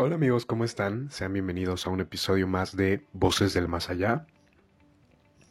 [0.00, 1.10] Hola amigos, ¿cómo están?
[1.10, 4.26] Sean bienvenidos a un episodio más de Voces del Más Allá.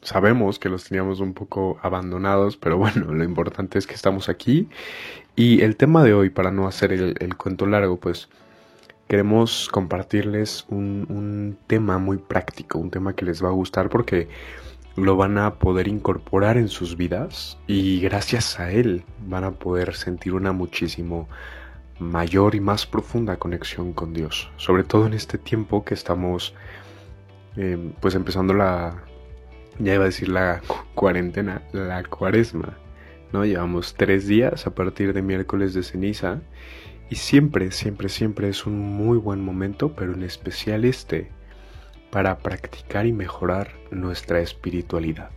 [0.02, 4.70] Sabemos que los teníamos un poco abandonados, pero bueno, lo importante es que estamos aquí.
[5.36, 8.30] Y el tema de hoy, para no hacer el, cuento largo, pues
[9.10, 14.30] queremos compartirles un, un tema muy práctico, un tema que les va a gustar porque
[14.96, 19.94] lo van a poder incorporar en sus vidas y gracias a él van a poder
[19.94, 21.28] sentir una muchísimo
[22.00, 26.54] mayor y más profunda conexión con Dios, sobre todo en este tiempo que estamos
[27.56, 29.04] em, pues empezando la,
[29.80, 30.62] ya iba a decir la
[30.94, 32.78] cuarentena, la cuaresma,
[33.32, 33.46] ¿no?
[33.46, 36.42] Llevamos tres días a partir de miércoles de ceniza
[37.10, 41.30] y siempre, siempre, siempre es un muy buen momento, pero en especial este,
[42.12, 45.32] para practicar y mejorar nuestra espiritualidad.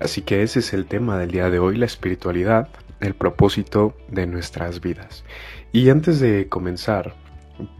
[0.00, 2.68] Así que ese es el tema del día de hoy, la espiritualidad,
[3.00, 5.24] el propósito de nuestras vidas.
[5.72, 7.14] Y antes de comenzar,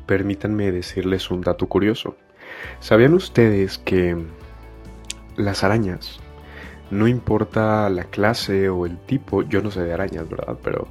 [0.07, 2.17] permítanme decirles un dato curioso.
[2.79, 4.17] ¿Sabían ustedes que
[5.37, 6.21] las arañas,
[6.91, 10.57] no importa la clase o el tipo, yo no sé de arañas, ¿verdad?
[10.63, 10.87] Pero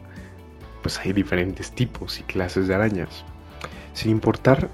[0.82, 3.24] pues hay diferentes tipos y clases de arañas.
[3.94, 4.70] Sin importar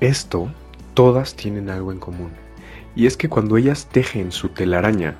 [0.00, 0.50] esto,
[0.94, 2.32] todas tienen algo en común.
[2.94, 5.16] Y es que cuando ellas tejen su telaraña,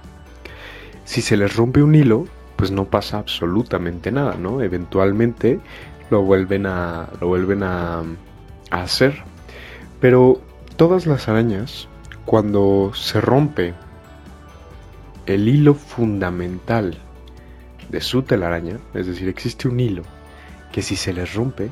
[1.05, 4.63] si se les rompe un hilo, pues no pasa absolutamente nada, ¿no?
[4.63, 5.61] Eventualmente
[6.11, 8.03] lo vuelven a, lo vuelven a,
[8.71, 9.23] hacer.
[10.01, 10.41] Pero
[10.77, 11.89] todas las arañas,
[12.25, 13.75] cuando se rompe
[15.27, 16.97] el hilo fundamental
[17.89, 20.03] de su telaraña, es decir, existe un hilo
[20.73, 21.69] que si se les rompe,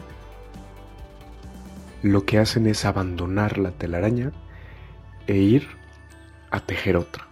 [2.03, 4.33] lo que hacen es abandonar la telaraña
[5.27, 5.69] e ir
[6.51, 7.27] a tejer otra.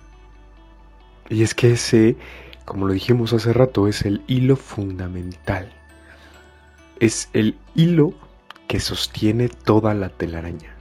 [1.28, 2.16] Y es que ese,
[2.64, 5.75] como lo dijimos hace rato, es el hilo fundamental.
[6.98, 8.14] Es el hilo
[8.68, 10.74] que sostiene toda la telaraña.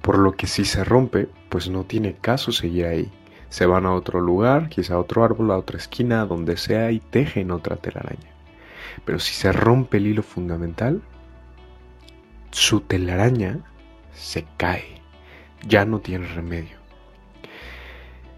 [0.00, 3.12] Por lo que si se rompe, pues no tiene caso seguir ahí.
[3.50, 6.98] Se van a otro lugar, quizá a otro árbol, a otra esquina, donde sea y
[6.98, 8.30] tejen otra telaraña.
[9.04, 11.02] Pero si se rompe el hilo fundamental,
[12.50, 13.60] su telaraña
[14.12, 15.00] se cae,
[15.66, 16.76] ya no tiene remedio.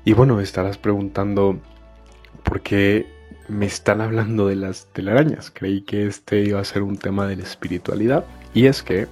[0.04, 1.59] Y bueno, estarás preguntando
[2.43, 3.13] por qué
[3.49, 5.50] me están hablando de las telarañas.
[5.53, 8.25] Creí que este iba a ser un tema de la espiritualidad.
[8.55, 9.06] Y es que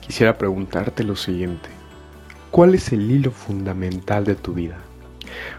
[0.00, 1.68] quisiera preguntarte lo siguiente.
[2.50, 4.76] ¿Cuál es el hilo fundamental de tu vida?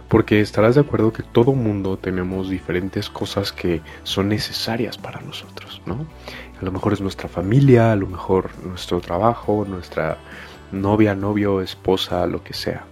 [0.09, 5.81] Porque estarás de acuerdo que todo mundo tenemos diferentes cosas que son necesarias para nosotros,
[5.85, 6.05] ¿no?
[6.59, 10.17] A lo mejor es nuestra familia, a lo mejor nuestro trabajo, nuestra
[10.73, 12.83] novia, novio, esposa, lo que sea.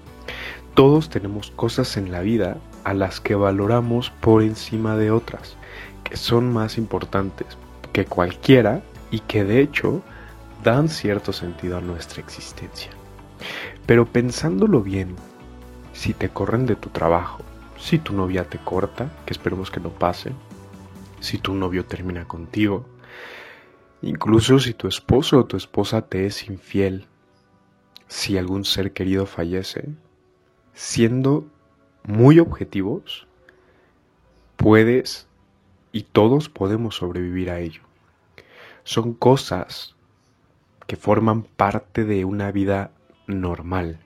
[0.76, 2.58] Todos tenemos cosas en la vida
[2.90, 5.56] a las que valoramos por encima de otras,
[6.04, 7.46] que son más importantes
[7.94, 10.02] que cualquiera y que de hecho
[10.64, 12.90] dan cierto sentido a nuestra existencia.
[13.86, 15.16] Pero pensándolo bien,
[15.94, 17.44] si te corren de tu trabajo,
[17.78, 20.32] si tu novia te corta, que esperemos que no pase,
[21.20, 22.88] si tu novio termina contigo,
[24.02, 27.06] incluso si tu esposo o tu esposa te es infiel,
[28.08, 29.90] si algún ser querido fallece,
[30.74, 31.46] siendo
[32.04, 33.28] muy objetivos,
[34.56, 35.28] puedes
[35.92, 37.82] y todos podemos sobrevivir a ello.
[38.84, 39.96] Son cosas
[40.88, 42.92] que forman parte de una vida
[43.28, 44.00] normal,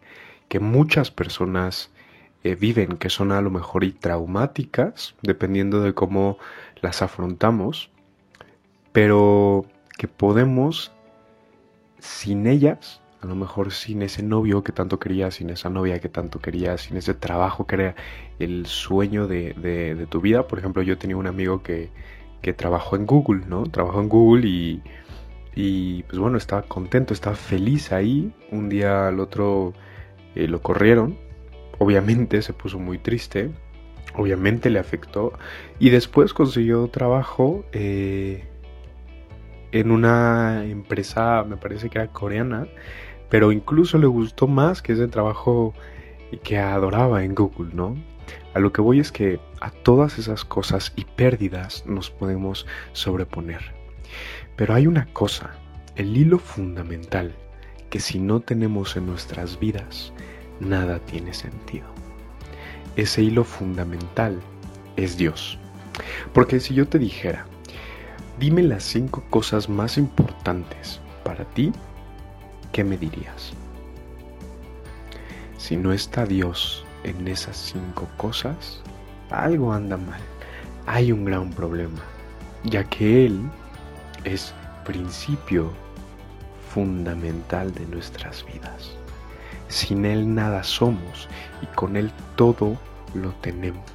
[0.49, 1.91] que muchas personas
[2.43, 6.37] eh, viven, que son a lo mejor y traumáticas, dependiendo de cómo
[6.81, 7.89] las afrontamos,
[8.91, 9.65] pero
[9.97, 10.91] que podemos,
[11.99, 16.09] sin ellas, a lo mejor sin ese novio que tanto quería, sin esa novia que
[16.09, 17.95] tanto quería, sin ese trabajo que era
[18.37, 20.45] el sueño de, de, tu vida.
[20.45, 21.89] Por ejemplo, yo tenía un amigo que,
[22.41, 23.63] que trabajó en Google, ¿no?
[23.63, 24.81] Trabajó en Google y,
[25.55, 28.33] y pues bueno, estaba contento, estaba feliz ahí.
[28.51, 29.73] Un día al otro
[30.35, 31.17] eh, lo corrieron,
[31.79, 33.51] obviamente se puso muy triste,
[34.15, 35.31] obviamente le afectó
[35.79, 38.43] y después consiguió trabajo eh,
[39.71, 42.67] en una empresa, me parece que era coreana,
[43.33, 45.73] pero incluso le gustó más que ese trabajo
[46.43, 47.95] que adoraba en Google, ¿no?
[48.53, 53.73] A lo que voy es que a todas esas cosas y pérdidas nos podemos sobreponer.
[54.55, 55.55] Pero hay una cosa,
[55.95, 57.33] el hilo fundamental,
[57.89, 60.13] que si no tenemos en nuestras vidas,
[60.59, 61.87] nada tiene sentido.
[62.97, 64.39] Ese hilo fundamental
[64.95, 65.57] es Dios.
[66.33, 67.47] Porque si yo te dijera,
[68.39, 71.73] dime las cinco cosas más importantes para ti,
[72.73, 73.53] ¿qué me dirías?
[75.57, 78.81] Si no está Dios en esas cinco cosas,
[79.29, 80.19] algo anda mal.
[80.85, 82.01] Hay un gran problema,
[82.65, 83.39] ya que Él
[84.25, 84.53] es
[84.83, 85.71] principio
[86.73, 88.91] fundamental de nuestras vidas.
[89.69, 91.29] Sin Él nada somos
[91.61, 92.77] y con Él todo
[93.13, 93.85] lo tenemos.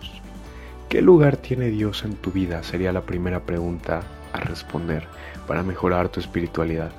[0.88, 2.62] ¿Qué lugar tiene Dios en tu vida?
[2.62, 4.02] Sería la primera pregunta
[4.32, 5.06] a responder
[5.46, 6.92] para mejorar tu espiritualidad.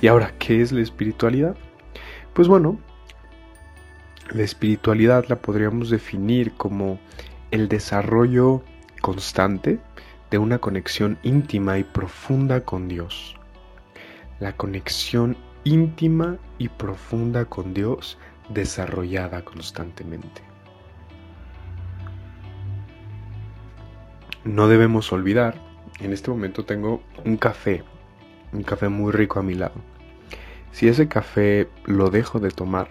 [0.00, 1.56] Y ahora, ¿qué es la espiritualidad?
[2.34, 2.78] Pues bueno,
[4.32, 6.98] la espiritualidad la podríamos definir como
[7.50, 8.62] el desarrollo
[9.00, 9.80] constante
[10.30, 13.36] de una conexión íntima y profunda con Dios.
[14.38, 18.18] La conexión íntima y profunda con Dios
[18.48, 20.42] desarrollada constantemente.
[24.44, 25.56] No debemos olvidar,
[25.98, 27.84] en este momento tengo un café,
[28.52, 29.74] un café muy rico a mi lado.
[30.72, 32.88] Si ese café lo dejo de tomar,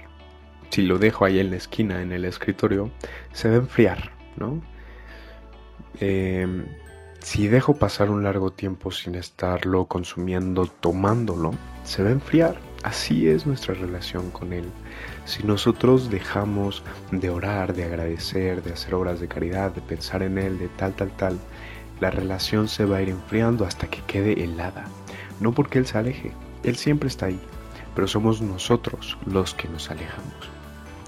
[0.69, 2.91] si lo dejo ahí en la esquina, en el escritorio,
[3.33, 4.61] se va a enfriar, ¿no?
[5.99, 6.65] Em,
[7.19, 11.51] si dejo pasar un largo tiempo sin estarlo consumiendo, tomándolo,
[11.83, 12.57] se va a enfriar.
[12.83, 14.63] Así es nuestra relación con Él.
[15.25, 20.37] Si nosotros dejamos de orar, de agradecer, de hacer obras de caridad, de pensar en
[20.37, 21.37] Él, de tal, tal, tal,
[21.99, 24.85] la relación se va a ir enfriando hasta que quede helada.
[25.39, 26.31] No porque Él se aleje,
[26.63, 27.39] Él siempre está ahí,
[27.95, 30.49] pero somos nosotros los que nos alejamos.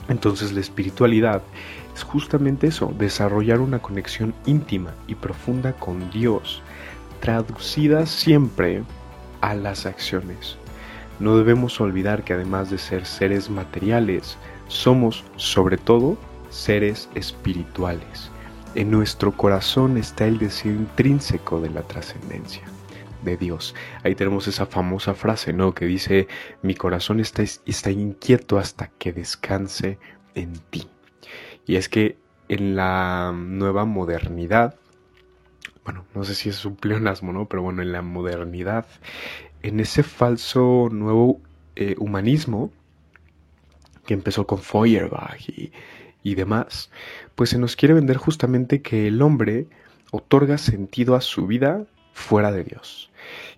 [0.07, 1.41] Entonces la espiritualidad
[1.95, 6.61] es justamente eso, desarrollar una conexión íntima y profunda con Dios,
[7.19, 8.83] traducida siempre
[9.41, 10.57] a las acciones.
[11.19, 14.37] No debemos olvidar que además de ser seres materiales,
[14.67, 16.17] somos sobre todo
[16.49, 18.31] seres espirituales.
[18.73, 22.63] En nuestro corazón está el deseo intrínseco de la trascendencia
[23.23, 23.75] de Dios.
[24.03, 25.73] Ahí tenemos esa famosa frase, ¿no?
[25.73, 26.27] Que dice,
[26.61, 29.97] mi corazón está, está inquieto hasta que descanse
[30.35, 30.87] en ti.
[31.65, 32.17] Y es que
[32.49, 34.75] en la nueva modernidad,
[35.85, 37.47] bueno, no sé si es un pleonasmo, ¿no?
[37.47, 38.85] Pero bueno, en la modernidad,
[39.61, 41.39] en ese falso nuevo
[41.75, 42.71] eh, humanismo
[44.05, 45.71] que empezó con Feuerbach y,
[46.23, 46.91] y demás,
[47.35, 49.67] pues se nos quiere vender justamente que el hombre
[50.11, 53.10] otorga sentido a su vida fuera de Dios.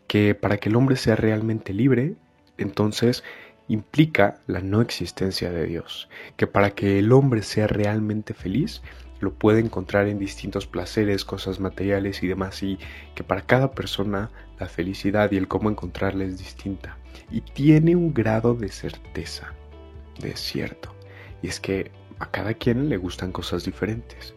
[0.08, 2.16] Que para que el hombre sea realmente libre,
[2.58, 3.24] entonces
[3.68, 8.82] implica la no existencia de Dios, que para que el hombre sea realmente feliz,
[9.20, 12.78] lo puede encontrar en distintos placeres, cosas materiales y demás, y
[13.16, 14.30] que para cada persona
[14.60, 16.98] la felicidad y el cómo encontrarla es distinta,
[17.32, 19.54] y tiene un grado de certeza,
[20.20, 20.94] de cierto,
[21.42, 24.36] y es que a cada quien le gustan cosas diferentes,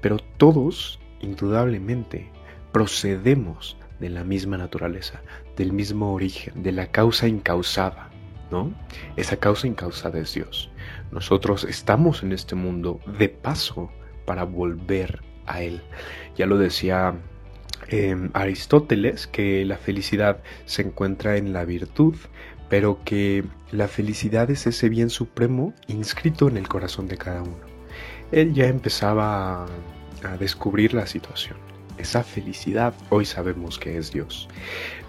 [0.00, 2.30] pero todos, indudablemente,
[2.72, 5.20] procedemos de la misma naturaleza,
[5.56, 8.10] del mismo origen, de la causa incausada,
[8.50, 8.72] ¿no?
[9.16, 10.70] Esa causa incausada es Dios.
[11.12, 13.90] Nosotros estamos en este mundo de paso
[14.24, 15.82] para volver a Él.
[16.36, 17.14] Ya lo decía
[17.88, 22.14] em, Aristóteles, que la felicidad se encuentra en la virtud,
[22.68, 27.58] pero que la felicidad es ese bien supremo inscrito en el corazón de cada uno.
[28.32, 29.66] Él ya empezaba
[30.22, 31.69] a descubrir la situación.
[32.00, 34.48] Esa felicidad hoy sabemos que es Dios.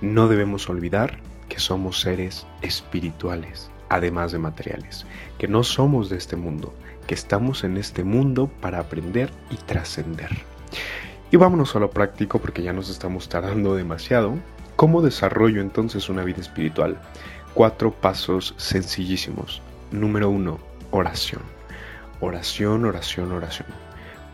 [0.01, 5.05] No debemos olvidar que somos seres espirituales, además de materiales,
[5.37, 6.73] que no somos de este mundo,
[7.07, 10.31] que estamos en este mundo para aprender y trascender.
[11.31, 14.33] Y vámonos a lo práctico porque ya nos estamos tardando demasiado.
[14.75, 16.99] ¿Cómo desarrollo entonces una vida espiritual?
[17.53, 19.61] Cuatro pasos sencillísimos.
[19.91, 20.59] Número uno,
[20.91, 21.41] oración.
[22.19, 23.90] Oración, oración, oración.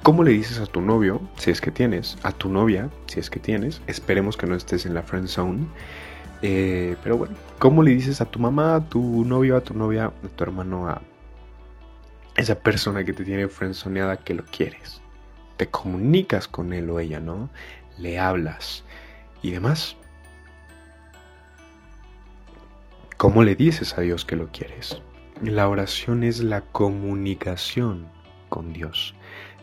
[0.08, 3.30] ¿Cómo le dices a tu novio, si es que tienes, a tu novia, si es
[3.30, 5.68] que tienes, esperemos que no estés en la friend zone,
[6.42, 10.06] eh, pero bueno, ¿cómo le dices a tu mamá, a tu novio, a tu novia,
[10.06, 11.02] a tu hermano, a
[12.38, 15.02] esa persona que te tiene frenzoneada que lo quieres?
[15.58, 17.50] Te comunicas con él o ella, ¿no?
[17.98, 18.86] Le hablas
[19.42, 19.98] y demás.
[23.18, 25.02] ¿Cómo le dices a Dios que lo quieres?
[25.42, 28.08] La oración es la comunicación
[28.48, 29.14] con Dios.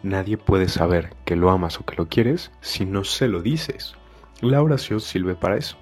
[0.05, 3.95] Nadie puede saber que lo amas o que lo quieres si no se lo dices.
[4.43, 5.79] La oración sirve para eso.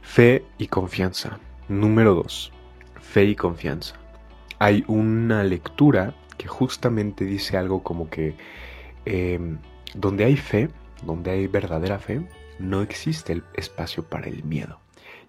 [0.00, 1.38] Fe y confianza.
[1.68, 2.50] Número 2.
[3.02, 3.96] Fe y confianza.
[4.58, 8.34] Hay una lectura que justamente dice algo como que
[9.04, 9.58] em,
[9.94, 10.70] donde hay fe,
[11.02, 12.26] donde hay verdadera fe,
[12.58, 14.80] no existe el espacio para el miedo.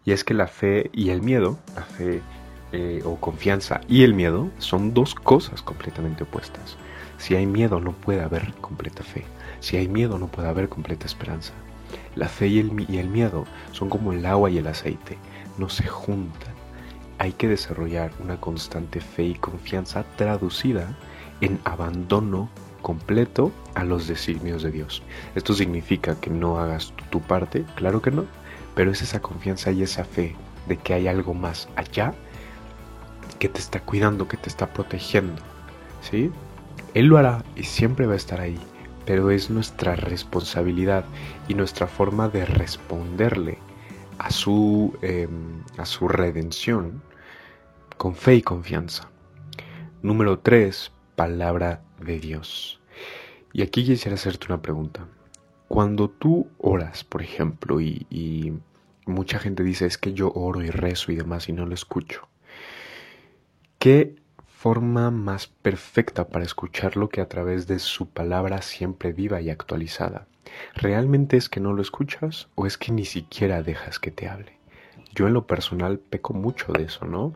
[0.05, 2.21] Y es que la fe y el miedo, la fe
[2.71, 6.77] eh, o confianza y el miedo son dos cosas completamente opuestas.
[7.17, 9.25] Si hay miedo no puede haber completa fe.
[9.59, 11.53] Si hay miedo no puede haber completa esperanza.
[12.15, 15.17] La fe y el, miedo son como el agua y el aceite,
[15.57, 16.53] no se juntan.
[17.17, 20.95] Hay que desarrollar una constante fe y confianza traducida
[21.41, 22.49] en abandono
[22.81, 25.03] completo a los designios de Dios.
[25.35, 27.65] ¿Esto significa que no hagas tu parte?
[27.75, 28.25] Claro que no,
[28.75, 30.35] pero es esa confianza y esa fe
[30.67, 32.13] de que hay algo más allá
[33.37, 35.41] que te está cuidando, que te está protegiendo,
[36.01, 36.31] ¿sí?
[36.93, 38.59] Él lo hará y siempre va a estar ahí,
[39.05, 41.05] pero es nuestra responsabilidad
[41.47, 43.57] y nuestra forma de responderle
[44.17, 47.01] a su, em, a su redención
[47.97, 49.09] con fe y confianza.
[50.01, 50.91] Número 3.
[51.15, 52.79] Palabra de Dios.
[53.51, 55.05] Y aquí quisiera hacerte una pregunta.
[55.67, 58.53] Cuando tú oras, por ejemplo, y, y
[59.05, 62.28] mucha gente dice es que yo oro y rezo y demás y no lo escucho.
[63.79, 64.19] ¿Qué
[64.59, 70.27] forma más perfecta para escucharlo que a través de su palabra siempre viva y actualizada.
[70.75, 74.57] ¿Realmente es que no lo escuchas o es que ni siquiera dejas que te hable?
[75.15, 77.33] Yo en lo personal peco mucho de eso, ¿no?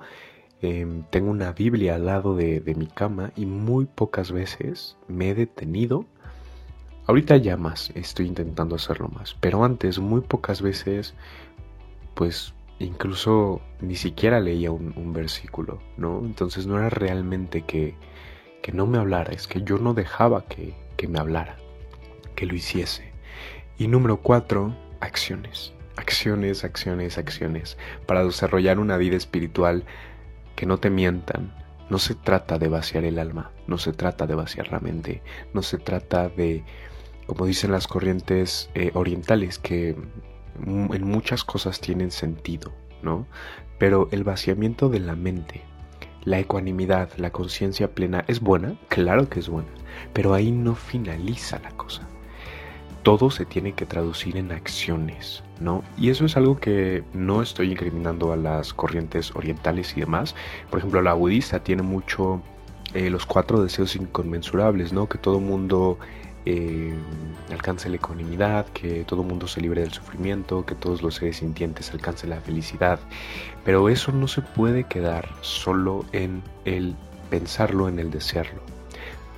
[0.62, 5.29] Em, tengo una Biblia al lado de, de mi cama y muy pocas veces me
[5.29, 6.05] he detenido.
[7.07, 11.13] Ahorita ya más, estoy intentando hacerlo más, pero antes muy pocas veces
[12.15, 12.53] pues
[12.85, 16.19] incluso ni siquiera leía un, versículo, ¿no?
[16.19, 17.95] Entonces no era realmente que,
[18.61, 21.57] que, no me hablara, es que yo no dejaba que, que me hablara,
[22.35, 23.11] que lo hiciese.
[23.77, 25.73] Y número cuatro, acciones.
[25.95, 27.77] Acciones, acciones, acciones.
[28.05, 29.85] Para desarrollar una vida espiritual
[30.55, 31.53] que no te mientan.
[31.89, 35.21] No se trata de vaciar el alma, no se trata de vaciar la mente,
[35.53, 36.63] no se trata de,
[37.27, 39.95] como dicen las corrientes eh, orientales, que
[40.65, 43.27] en muchas cosas tienen sentido, ¿no?
[43.79, 45.62] Pero el vaciamiento de la mente,
[46.24, 48.75] la ecuanimidad, la conciencia plena, ¿es buena?
[48.88, 49.69] Claro que es buena,
[50.13, 52.07] pero ahí no finaliza la cosa.
[53.01, 55.83] Todo se tiene que traducir en acciones, ¿no?
[55.98, 60.36] Y eso es algo que no estoy incriminando a las corrientes orientales y demás.
[60.69, 62.41] Por ejemplo, la budista tiene mucho
[62.93, 65.10] eh, los cuatro deseos inconmensurables, ¿no?
[65.10, 65.98] Que todo mundo
[66.45, 66.93] eh,
[67.51, 71.91] alcance la ecuanimidad, que todo mundo se libre del sufrimiento, que todos los seres sintientes
[71.91, 73.00] alcancen la felicidad.
[73.63, 76.95] Pero eso no se puede quedar solo en el
[77.29, 78.62] pensarlo, en el desearlo.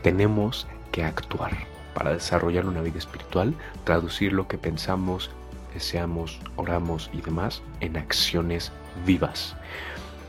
[0.01, 1.51] Tenemos que actuar
[1.93, 5.31] para desarrollar una vida espiritual, traducir lo que pensamos,
[5.73, 8.71] deseamos, oramos y demás en acciones
[9.05, 9.55] vivas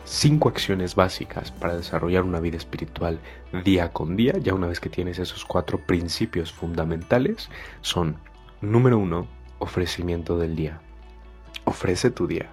[0.06, 3.18] cinco acciones básicas para desarrollar una vida espiritual
[3.64, 8.16] día con día, ya una vez que tienes esos cuatro principios fundamentales, son,
[8.60, 9.26] número uno,
[9.58, 10.80] ofrecimiento del día.
[11.64, 12.50] Ofrece tu día.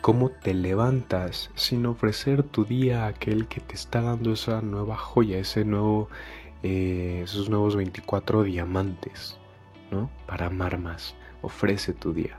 [0.00, 4.96] ¿Cómo te levantas sin ofrecer tu día a aquel que te está dando esa nueva
[4.96, 6.08] joya, ese nuevo,
[6.62, 9.36] eh, esos nuevos 24 diamantes,
[9.90, 10.10] ¿no?
[10.26, 11.14] Para amar más.
[11.42, 12.38] Ofrece tu día.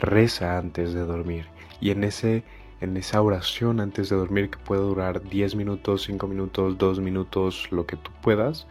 [0.00, 1.46] Reza antes de dormir.
[1.80, 2.42] Y en ese
[2.80, 7.68] en esa oración antes de dormir que puede durar 10 minutos, 5 minutos, 2 minutos,
[7.70, 8.66] lo que tú puedas.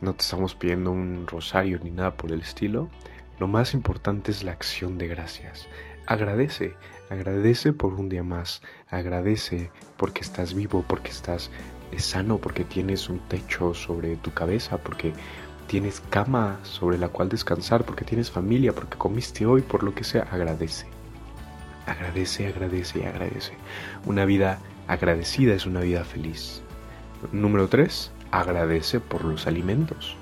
[0.00, 2.88] No te estamos pidiendo un rosario ni nada por el estilo.
[3.38, 5.68] Lo más importante es la acción de gracias.
[6.06, 6.74] Agradece,
[7.10, 11.50] agradece por un día más, agradece porque estás vivo, porque estás
[11.98, 15.12] sano, porque tienes un techo sobre tu cabeza, porque
[15.66, 20.04] tienes cama sobre la cual descansar, porque tienes familia, porque comiste hoy, por lo que
[20.04, 20.86] sea, agradece.
[21.86, 23.52] Agradece, agradece y agradece.
[24.06, 26.62] Una vida agradecida es una vida feliz.
[27.32, 28.12] Número 3.
[28.30, 30.16] Agradece por los alimentos.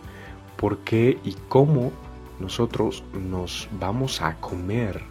[0.57, 1.93] ¿Por qué y cómo
[2.39, 5.03] nosotros nos vamos a comer,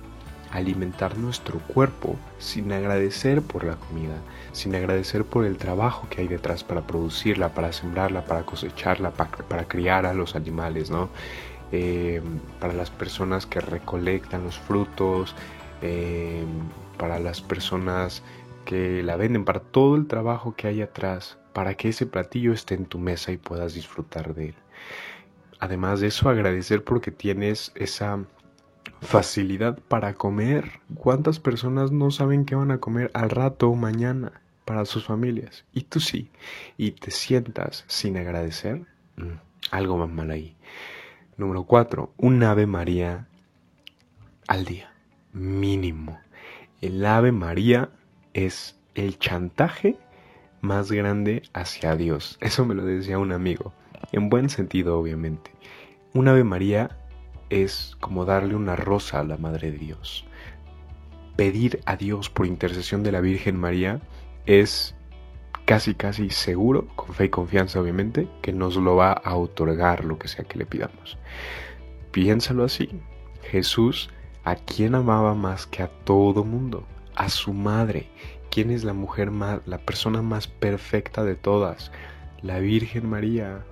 [0.51, 4.15] alimentar nuestro cuerpo sin agradecer por la comida,
[4.51, 9.67] sin agradecer por el trabajo que hay detrás para producirla, para sembrarla, para cosecharla, para,
[9.67, 11.09] criar a los animales, ¿no?
[11.71, 12.21] Eh,
[12.59, 15.35] para las personas que recolectan los frutos,
[15.81, 16.47] Em,
[16.97, 18.21] para las personas
[18.65, 22.75] que la venden, para todo el trabajo que hay atrás, para que ese platillo esté
[22.75, 24.55] en tu mesa y puedas disfrutar de él.
[25.59, 28.25] Además de eso, agradecer porque tienes esa
[29.01, 30.81] facilidad para comer.
[30.95, 35.65] ¿Cuántas personas no saben qué van a comer al rato o mañana para sus familias?
[35.73, 36.29] Y tú sí.
[36.77, 38.85] Y te sientas sin agradecer.
[39.15, 39.39] Mm,
[39.71, 40.55] algo va mal ahí.
[41.37, 42.13] Número 4.
[42.17, 43.27] Un Ave María
[44.47, 44.88] al día
[45.33, 46.19] mínimo.
[46.81, 47.89] El Ave María
[48.33, 49.97] es el chantaje
[50.61, 52.37] más grande hacia Dios.
[52.41, 53.73] Eso me lo decía un amigo.
[54.11, 55.51] En buen sentido, obviamente.
[56.13, 56.97] Un Ave María
[57.49, 60.25] es como darle una rosa a la Madre de Dios.
[61.35, 64.01] Pedir a Dios por intercesión de la Virgen María
[64.45, 64.95] es
[65.65, 70.17] casi casi seguro, con fe y confianza obviamente, que nos lo va a otorgar lo
[70.17, 71.17] que sea que le pidamos.
[72.11, 72.89] Piénsalo así.
[73.43, 74.09] Jesús
[74.49, 76.83] ¿A quién amaba más que a todo mundo?
[77.13, 78.09] A su madre.
[78.49, 81.91] ¿Quién es la mujer más, la persona más perfecta de todas?
[82.41, 83.63] La Virgen María,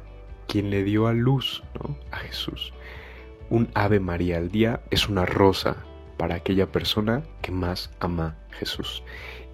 [0.48, 1.98] quien le dio a luz, ¿no?
[2.12, 2.74] A Jesús.
[3.50, 5.77] Un Ave María al día es una rosa
[6.15, 9.01] para aquella persona que más ama Jesús.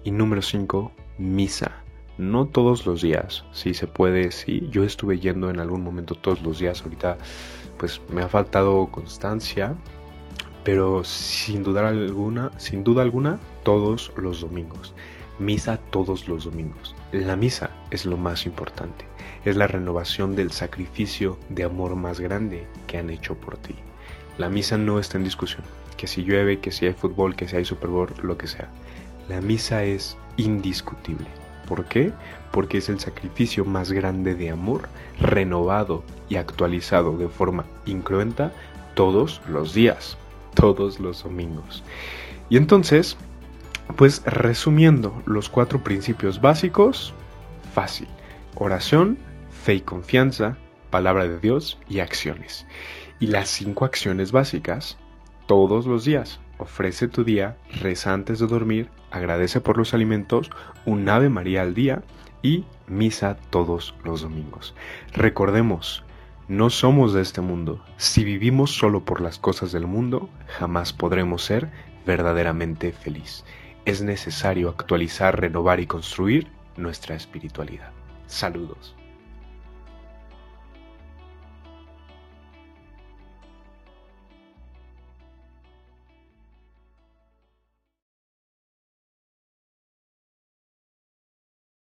[0.02, 1.72] Y número 5, misa.
[2.18, 4.68] No todos los días, si se puede, sí.
[4.70, 7.16] Yo estuve yendo en algún momento todos los días, ahorita
[7.78, 9.74] pues me ha faltado constancia,
[10.64, 14.94] pero sin duda alguna, sin duda alguna, todos los domingos.
[15.38, 16.94] Misa todos los domingos.
[17.12, 19.04] La misa es lo más importante.
[19.44, 23.74] Es la renovación del sacrificio de amor más grande que han hecho por ti.
[24.38, 25.62] La misa no está en discusión.
[25.96, 28.70] Que si llueve, que si hay fútbol, que si hay Super Bowl, lo que sea.
[29.28, 31.26] La misa es indiscutible.
[31.68, 32.12] ¿Por qué?
[32.52, 34.88] Porque es el sacrificio más grande de amor,
[35.20, 38.52] renovado y actualizado de forma incruenta
[38.94, 40.16] todos los días,
[40.54, 41.82] todos los domingos.
[42.48, 43.16] Y entonces,
[43.96, 47.14] pues resumiendo los cuatro principios básicos,
[47.72, 48.08] fácil.
[48.54, 49.18] Oración,
[49.50, 50.56] fe y confianza,
[50.90, 52.66] palabra de Dios y acciones.
[53.20, 54.98] Y las cinco acciones básicas,
[55.46, 56.40] todos los días.
[56.58, 60.50] Ofrece tu día, reza antes de dormir, agradece por los alimentos,
[60.86, 62.02] un Ave María al día
[62.42, 64.74] y misa todos los domingos.
[65.12, 66.04] Recordemos,
[66.48, 67.84] no somos de este mundo.
[67.96, 71.70] Si vivimos solo por las cosas del mundo, jamás podremos ser
[72.06, 73.44] verdaderamente feliz
[73.84, 77.90] es necesario actualizar, renovar y construir nuestra espiritualidad.
[78.26, 78.94] Saludos.